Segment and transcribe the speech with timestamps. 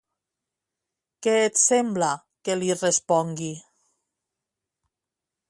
[1.27, 2.09] Què et sembla
[2.49, 3.53] que li respongui?